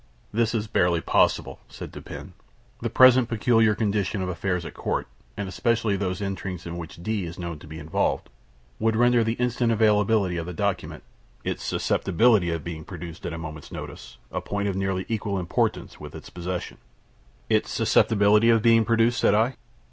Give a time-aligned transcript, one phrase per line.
[0.33, 2.33] "This is barely possible," said Dupin.
[2.81, 5.05] "The present peculiar condition of affairs at court,
[5.37, 8.27] and especially of those intrigues in which D is known to be involved,
[8.79, 11.03] would render the instant availability of the document
[11.43, 15.99] its susceptibility of being produced at a moment's notice a point of nearly equal importance
[15.99, 16.79] with its possession."
[17.47, 19.53] "Its susceptibility of being produced?" said I.